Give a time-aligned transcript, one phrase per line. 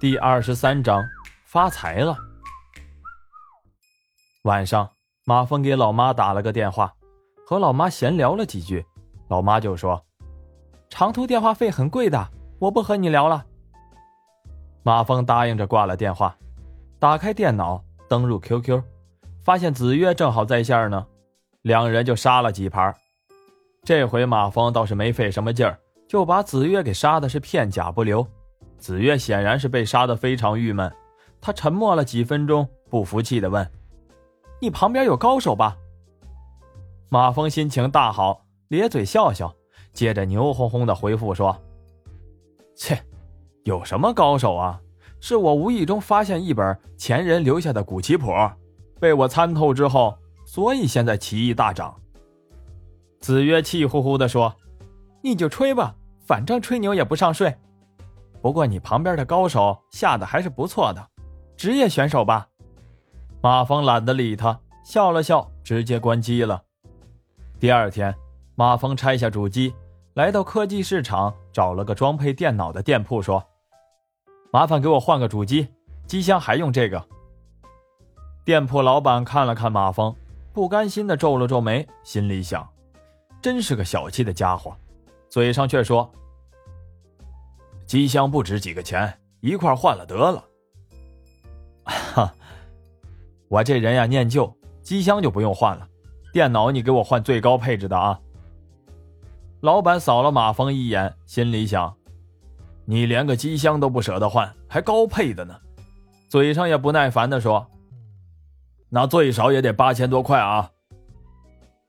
[0.00, 1.06] 第二十三章
[1.44, 2.16] 发财了。
[4.44, 4.88] 晚上，
[5.26, 6.94] 马峰给老妈打了个电话，
[7.46, 8.82] 和老妈闲聊了几句，
[9.28, 10.02] 老妈就说
[10.88, 13.44] ：“长途电话费很贵的，我不和你聊了。”
[14.82, 16.34] 马峰答应着挂了电话，
[16.98, 18.82] 打开电脑登入 QQ，
[19.44, 21.06] 发现子月正好在线呢，
[21.60, 22.96] 两人就杀了几盘。
[23.84, 25.78] 这回马峰倒是没费什么劲儿，
[26.08, 28.26] 就把子月给杀的是片甲不留。
[28.80, 30.90] 子月显然是被杀的非常郁闷，
[31.38, 33.70] 他沉默了几分钟，不服气的问
[34.58, 35.76] ：“你旁边有高手吧？”
[37.10, 39.54] 马峰心情大好，咧嘴笑笑，
[39.92, 41.54] 接着牛哄哄的回复说
[42.74, 42.98] ：“切，
[43.64, 44.80] 有什么高手啊？
[45.20, 48.32] 是我无意中发现一本前人留下的古棋谱，
[48.98, 51.94] 被我参透之后，所以现在棋艺大涨。”
[53.20, 54.54] 子曰气呼呼的说
[55.22, 55.94] ：“你就吹吧，
[56.26, 57.54] 反正吹牛也不上税。”
[58.40, 61.08] 不过你旁边的高手下的还是不错的，
[61.56, 62.48] 职业选手吧？
[63.42, 66.62] 马峰懒得理他，笑了笑，直接关机了。
[67.58, 68.14] 第二天，
[68.54, 69.74] 马峰拆下主机，
[70.14, 73.44] 来到科技市场，找了个装配电脑的店铺，说
[74.50, 75.68] ：“麻烦给我换个主机，
[76.06, 77.06] 机箱还用这个。”
[78.44, 80.14] 店铺老板看了看马峰，
[80.54, 82.66] 不甘心的皱了皱眉，心里想
[83.42, 84.74] ：“真是个小气的家伙。”
[85.28, 86.10] 嘴上却说。
[87.90, 90.44] 机箱不值几个钱，一块换了得了。
[91.82, 92.32] 哈，
[93.48, 95.88] 我这人呀念旧，机箱就不用换了，
[96.32, 98.16] 电脑你给我换最高配置的啊。
[99.62, 101.92] 老板扫了马峰一眼，心里想：
[102.84, 105.58] 你连个机箱都不舍得换，还高配的呢？
[106.28, 107.66] 嘴上也不耐烦的说
[108.88, 110.70] ：“那最少也得八千多块啊。”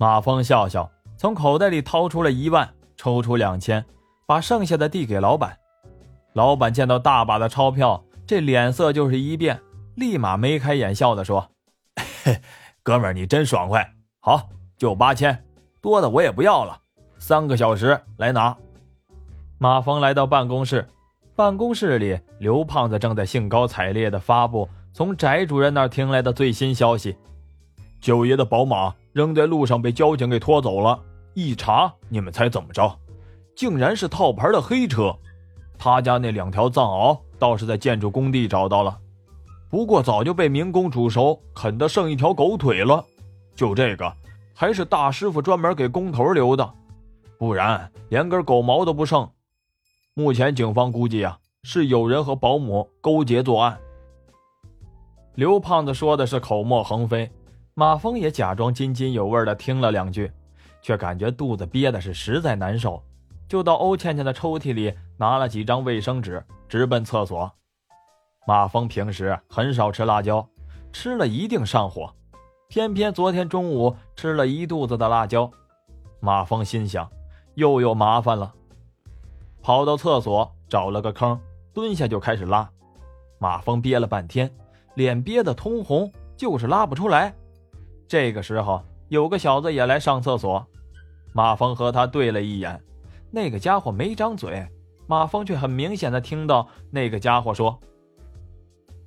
[0.00, 3.84] 马峰笑笑，从口袋里掏出了一万，抽出两千，
[4.24, 5.54] 把剩下的递给老板。
[6.34, 9.60] 老板见到大把的钞票，这脸色就是一变，
[9.96, 11.50] 立马眉开眼笑的说：“，
[12.82, 13.86] 哥们儿，你真爽快！
[14.20, 15.44] 好，就八千，
[15.82, 16.80] 多的我也不要了。
[17.18, 18.56] 三个小时来拿。”
[19.58, 20.88] 马峰来到办公室，
[21.36, 27.16] 办公室里，刘胖子正在兴高采烈的发布从翟主任那听来的最新消息：
[28.00, 30.98] 九爷的宝马扔在路上被交警给拖走了，
[31.34, 32.98] 一查，你们猜怎么着？
[33.54, 35.14] 竟然是套牌的黑车。
[35.84, 38.96] 他家那两条藏獒倒是在建筑工地找到了，
[39.68, 43.04] 不过早就被民工煮熟，啃得剩一条狗腿了。
[43.56, 44.14] 就这个，
[44.54, 46.72] 还是大师傅专门给工头留的，
[47.36, 49.28] 不然连根狗毛都不剩。
[50.14, 53.76] 目前警方估计啊，是有人和保姆勾结作案。
[55.34, 57.28] 刘胖子说的是口沫横飞，
[57.74, 60.30] 马峰也假装津津有味的听了两句，
[60.80, 63.02] 却感觉肚子憋的是实在难受。
[63.52, 67.52] 就到欧倩倩的抽屉里拿了几张卫生纸，直奔厕所。
[68.46, 70.48] 马峰平时很少吃辣椒，
[70.90, 72.10] 吃了一定上火，
[72.70, 75.50] 偏偏昨天中午吃了一肚子的辣椒。
[76.18, 77.06] 马峰心想，
[77.54, 78.54] 又有麻烦了，
[79.60, 81.38] 跑到厕所找了个坑，
[81.74, 82.66] 蹲下就开始拉。
[83.38, 84.50] 马峰憋了半天，
[84.94, 87.34] 脸憋得通红，就是拉不出来。
[88.08, 90.66] 这个时候，有个小子也来上厕所，
[91.34, 92.82] 马峰和他对了一眼。
[93.32, 94.68] 那个家伙没张嘴，
[95.08, 97.80] 马峰却很明显的听到那个家伙说：“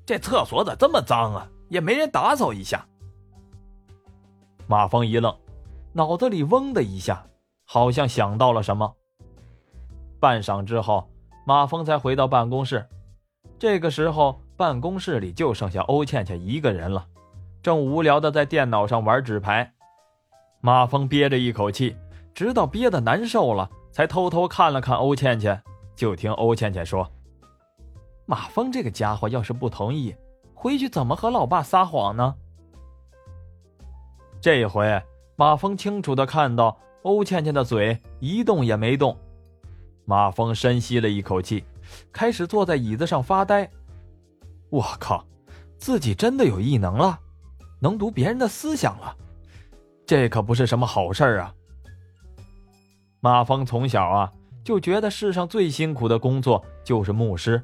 [0.06, 1.47] 这厕所咋这么脏啊？
[1.69, 2.86] 也没人打扫一下。”
[4.68, 5.34] 马峰一愣，
[5.94, 7.28] 脑子里嗡的一下，
[7.66, 8.96] 好像想到了什么。
[10.19, 11.07] 半晌之后，
[11.46, 12.84] 马峰才回到办公室。
[13.59, 17.06] 这个时候，办公室里就剩下欧倩倩一个人了，
[17.62, 19.72] 正无聊的在电脑上玩纸牌。
[20.62, 21.96] 马峰憋着一口气，
[22.35, 23.68] 直到憋得难受了。
[23.91, 25.63] 才偷偷看了看欧倩倩，
[25.96, 27.09] 就听欧倩倩说
[28.28, 30.13] ：“马峰这个家伙要是不同意，
[30.53, 32.35] 回去怎么和老爸撒谎呢？”
[34.41, 35.01] 这回
[35.38, 39.18] 马峰清楚的看到欧倩倩的嘴一动也没动。
[40.03, 41.63] 马峰深吸了一口气，
[42.12, 43.69] 开始坐在椅子上发呆。
[44.69, 45.25] 我靠，
[45.77, 47.18] 自己真的有异能了，
[47.80, 49.15] 能读别人的思想了，
[50.06, 51.56] 这可不是什么好事啊！
[53.25, 54.31] 马峰从小啊
[54.63, 57.60] 就觉得世上最辛苦的工作就是牧师，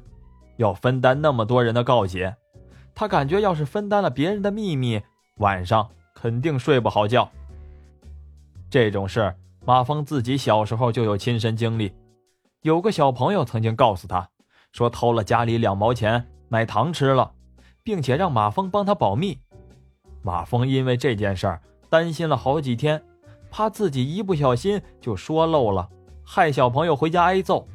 [0.56, 2.34] 要分担那么多人的告解。
[2.92, 5.00] 他感觉要是分担了别人的秘密，
[5.36, 7.30] 晚上肯定睡不好觉。
[8.68, 9.32] 这种事
[9.64, 11.92] 马峰自己小时候就有亲身经历。
[12.62, 14.28] 有个小朋友曾经告诉他，
[14.72, 17.30] 说偷了家里两毛钱买糖吃了，
[17.84, 19.38] 并且让马峰帮他保密。
[20.22, 23.00] 马峰因为这件事儿担心了好几天。
[23.52, 25.86] 怕自己一不小心就说漏了，
[26.24, 27.68] 害小朋友回家挨揍。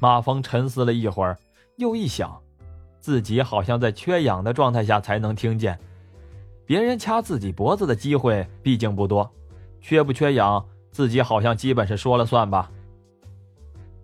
[0.00, 1.38] 马峰沉思了一会儿，
[1.76, 2.42] 又一想，
[2.98, 5.78] 自己好像在缺氧的状态下才能听见。
[6.66, 9.30] 别人掐自己脖子的机会毕竟不多，
[9.80, 12.68] 缺不缺氧，自己好像基本是说了算吧。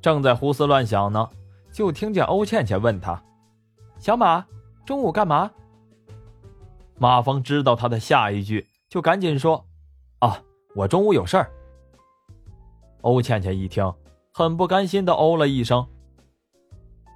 [0.01, 1.29] 正在胡思乱想呢，
[1.73, 3.21] 就听见欧倩倩问他
[3.99, 4.47] ：“小马，
[4.87, 5.51] 中午干嘛？”
[6.97, 9.67] 马峰知道他的下一句，就赶紧说：“，
[10.75, 11.51] 我中午有事儿。”
[13.03, 13.93] 欧倩倩一听，
[14.33, 15.87] 很不甘心的哦了一声。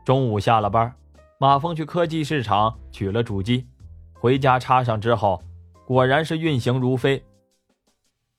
[0.05, 0.95] 中午下了班，
[1.39, 3.67] 马峰去科技市场取了主机。
[4.13, 5.43] 回家插上之后，
[5.87, 7.23] 果然是运行如飞。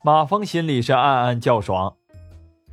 [0.03, 1.95] 马峰心里是暗暗叫爽，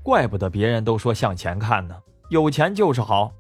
[0.03, 1.95] 怪不得别人都说向前看呢，
[2.31, 3.33] 有钱就是好。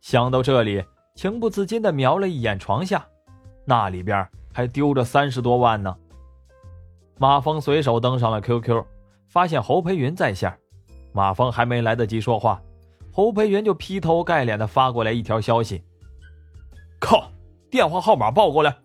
[0.00, 0.84] 想到这里，
[1.14, 3.04] 情不自禁的瞄了一眼床下，
[3.64, 5.96] 那里边还丢着三十多万呢。
[7.22, 8.84] 马峰随手登上了 QQ，
[9.28, 10.52] 发现侯培云在线。
[11.12, 12.60] 马峰还没来得及说话，
[13.12, 15.84] 侯培云就劈头盖脸的发过来一条消息
[16.98, 17.30] ：“靠，
[17.70, 18.76] 电话号码报过来。”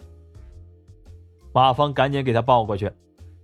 [1.52, 2.92] 马峰赶紧给他报过去，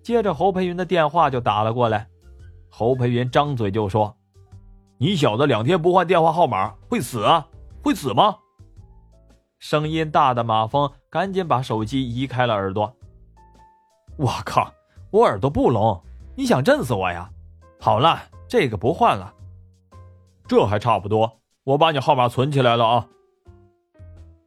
[0.04, 2.07] 接着侯培云的电话就打了过来。
[2.69, 4.16] 侯培云张嘴就说
[5.01, 7.48] ：“你小子两天不换电话号码会死啊？
[7.81, 8.38] 会死吗？”
[9.57, 12.96] 声音大的马峰赶紧把手机移开了耳朵。
[14.18, 14.72] 我靠，
[15.13, 16.01] 我耳朵不聋，
[16.36, 17.30] 你想震死我呀？
[17.80, 19.31] 好了，这个不换了，
[20.48, 21.39] 这还差不多。
[21.63, 23.07] 我把你号码存起来了啊。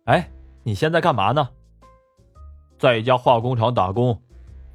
[0.07, 0.29] 哎，
[0.65, 1.49] 你现在干嘛呢？
[2.81, 4.21] 在一家化工厂打工，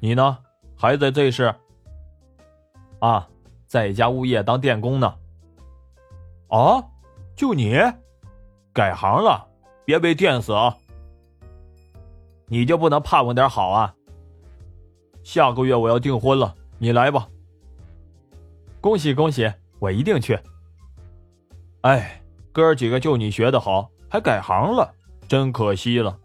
[0.00, 0.38] 你呢？
[0.78, 1.54] 还在 Z 市？
[3.00, 3.28] 啊，
[3.66, 5.14] 在一家物业当电工呢。
[6.48, 6.82] 啊，
[7.36, 7.76] 就你，
[8.72, 9.46] 改行了，
[9.84, 10.74] 别被电死啊！
[12.46, 13.94] 你就不能盼望点好啊？
[15.22, 17.28] 下个月我要订婚了，你来吧。
[18.80, 20.38] 恭喜恭喜，我一定去。
[21.82, 22.22] 哎，
[22.52, 24.92] 哥几个就你学的好，还改行了，
[25.28, 26.18] 真可惜了。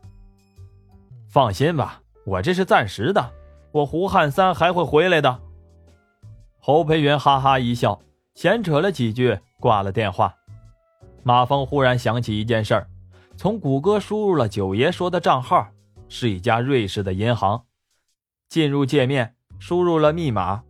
[1.27, 3.31] 放心吧，我这是暂时的，
[3.71, 5.39] 我胡汉三还会回来的。
[6.59, 8.01] 侯培云哈哈一笑，
[8.33, 10.33] 闲扯了几句，挂了电话。
[11.23, 12.85] 马峰忽然想起一件事，
[13.35, 15.67] 从谷歌输入了九爷说的账号，
[16.09, 17.63] 是一家瑞士的银行。
[18.49, 20.63] 进入界面，输入了密码，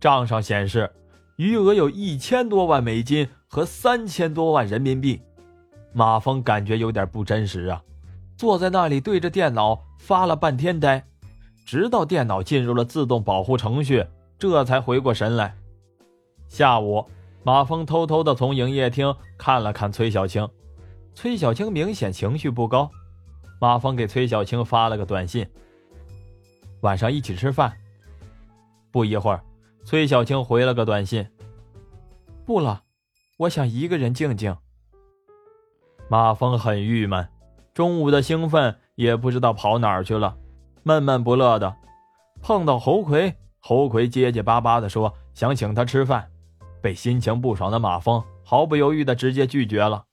[0.00, 0.92] 账上显示
[1.36, 5.20] 余额有一千多万美金和三千多万人民币。
[5.92, 7.82] 马峰感觉有点不真实啊。
[8.36, 11.04] 坐在那里对着电脑发了半天呆，
[11.64, 14.04] 直到电脑进入了自动保护程序，
[14.36, 15.56] 这才回过神来。
[16.48, 17.06] 下午，
[17.44, 20.48] 马峰偷偷的从营业厅看了看崔小青，
[21.14, 22.90] 崔小青明显情绪不高。
[23.60, 25.46] 马峰给崔小青发了个短信
[26.84, 27.74] ：“晚上一起吃饭。”
[28.92, 29.42] 不一会儿，
[29.84, 31.26] 崔小青回了个短信
[32.46, 32.82] ：“不了，
[33.38, 34.56] 我想一个人静静。”
[36.08, 37.26] 马峰很郁闷。
[37.72, 40.36] 中午的兴奋也不知道跑哪儿去了，
[40.84, 41.74] 闷闷不乐的。
[42.40, 46.30] 碰到侯魁，侯魁结结巴巴的说想请他吃饭，
[46.80, 50.04] 被心情不爽的马峰毫不犹豫的直接拒绝了。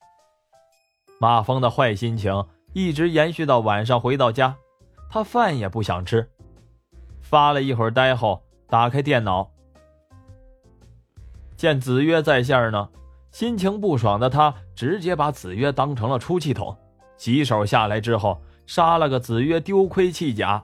[1.19, 4.55] 马峰的坏心情一直延续到晚上回到家，
[5.07, 6.31] 他饭也不想吃。
[7.31, 9.49] 发了一会儿呆后，打开电脑，
[11.55, 12.89] 见子曰在线呢，
[13.31, 16.75] 心情不爽的他直接把子曰当成了出气筒。
[17.15, 20.61] 几手下来之后，杀了个子曰丢盔弃甲，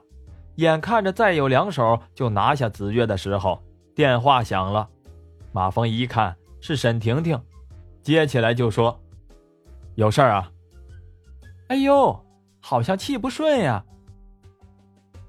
[0.56, 3.58] 眼看着再有两手就拿下子曰的时候，
[3.94, 4.86] 电话响了。
[5.52, 7.40] 马峰一看是沈婷婷，
[8.02, 9.00] 接起来就说
[9.96, 10.52] ：“有事儿啊？”
[11.68, 12.22] 哎呦，
[12.60, 13.82] 好像气不顺呀。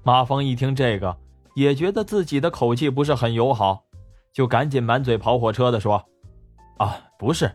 [0.02, 1.16] 马峰一听这个，
[1.54, 3.84] 也觉得自己的口气不是很友好，
[4.32, 6.04] 就赶紧满嘴跑火车的说
[6.78, 7.50] ：“啊，不是，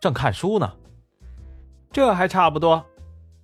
[0.00, 0.72] 正看书呢。
[1.92, 2.84] 这还差不多。”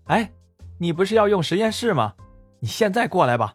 [0.06, 0.30] 哎，
[0.78, 2.14] 你不是要用实验室吗？
[2.60, 3.54] 你现在过来吧。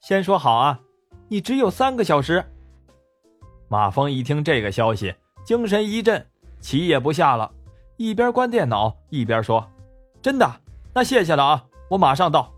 [0.00, 0.80] 先说好啊，
[1.28, 2.44] 你只有三个小时。
[3.68, 6.26] 马峰一听这个消息，精神一振，
[6.60, 7.50] 棋也不下了，
[7.96, 9.66] 一边关电脑一边说
[10.20, 10.60] ：“真的？
[10.92, 12.52] 那谢谢了啊，我马上到。”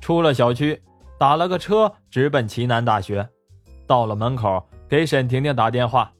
[0.00, 0.80] 出了小区，
[1.18, 3.28] 打了个车直奔齐南大学。
[3.86, 6.12] 到了门口，给沈婷婷打电话：“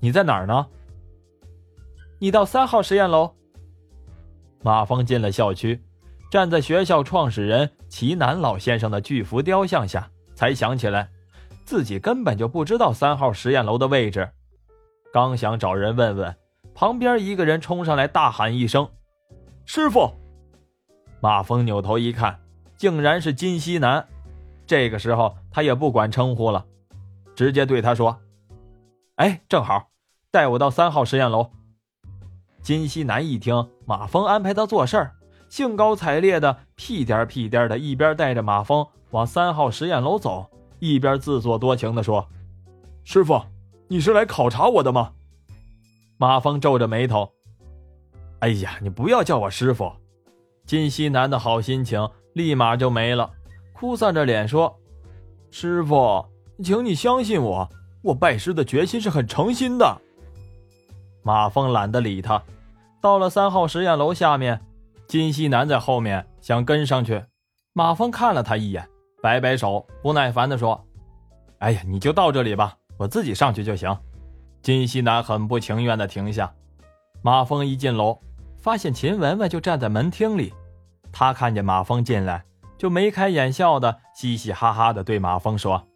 [0.00, 0.66] 你在哪儿呢？”
[2.18, 3.34] 你到三号实验楼。
[4.62, 5.82] 马峰进了校区，
[6.30, 11.10] 站在学校创始人齐南老先生的巨幅雕像下，才想起来
[11.64, 14.30] 自己根本就不知道三号实验楼的位置。
[15.12, 16.34] 刚想找人问问，
[16.74, 18.88] 旁边一个人冲上来大喊一声
[19.66, 20.10] ：“师傅！”
[21.20, 22.38] 马峰扭头一看，
[22.76, 24.06] 竟然是金西南。
[24.66, 26.64] 这个时候他也不管称呼了，
[27.34, 28.18] 直接对他说
[29.16, 29.88] ：“哎，正好，
[30.30, 31.50] 带我到三号实验楼。”
[32.62, 35.14] 金西南一听马峰安排他做事儿，
[35.48, 42.28] 兴高采烈的屁颠屁颠的，一边带着马峰往三号实验楼走，一边自作多情的说
[43.04, 43.40] ：“师傅，
[43.86, 45.12] 你是来考察我的吗？”
[46.18, 47.30] 马峰皱着眉头
[48.40, 49.92] ：“哎呀，你不要叫我师傅。”
[50.66, 53.30] 金西南的好心情立马就没了，
[53.72, 54.78] 哭丧着脸说
[55.50, 56.22] ：“师傅，
[56.62, 57.66] 请你相信我，
[58.02, 60.02] 我拜师的决心是很诚心的。”
[61.24, 62.42] 马峰懒得理他，
[63.00, 64.60] 到了三号实验楼下面，
[65.08, 67.22] 金西南在后面想跟上去，
[67.72, 68.86] 马峰看了他一眼，
[69.22, 70.78] 摆摆手，不耐烦地说
[71.60, 73.96] ：“哎呀，你就到这里吧，我自己上去就行。”
[74.60, 76.52] 金西南很不情愿地停下。
[77.22, 78.20] 马峰一进楼。
[78.58, 80.52] 发现秦雯雯就站在门厅里，
[81.18, 82.44] 他看见马蜂进来，
[82.76, 85.88] 就眉开眼笑的嘻嘻哈哈的对马蜂说：“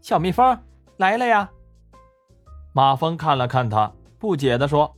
[0.00, 0.56] 小蜜蜂
[0.98, 1.50] 来了呀。”
[2.72, 4.94] 马蜂看了看他，不解的说：“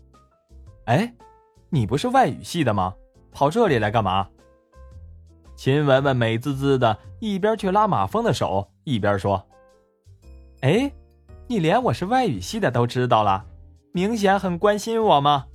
[0.85, 1.14] 哎，
[1.71, 2.94] 你不是外语系的吗？
[3.33, 4.28] 跑这里来干嘛？”
[5.56, 9.47] 秦雯雯美滋滋的一边去拉马蜂的手，一边说
[10.61, 10.92] ：“哎，
[11.49, 13.47] 你连我是外语系的都知道了，
[13.94, 15.47] 明显很关心我吗？”